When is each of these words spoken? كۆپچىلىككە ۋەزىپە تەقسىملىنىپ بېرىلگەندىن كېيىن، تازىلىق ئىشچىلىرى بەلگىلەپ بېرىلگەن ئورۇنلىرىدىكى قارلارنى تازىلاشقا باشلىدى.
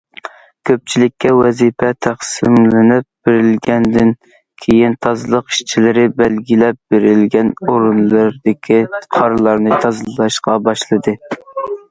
كۆپچىلىككە 0.67 1.31
ۋەزىپە 1.39 1.89
تەقسىملىنىپ 2.05 3.27
بېرىلگەندىن 3.29 4.13
كېيىن، 4.63 4.95
تازىلىق 5.07 5.53
ئىشچىلىرى 5.53 6.05
بەلگىلەپ 6.23 6.79
بېرىلگەن 6.95 7.51
ئورۇنلىرىدىكى 7.67 8.79
قارلارنى 9.19 9.79
تازىلاشقا 9.85 10.57
باشلىدى. 10.71 11.15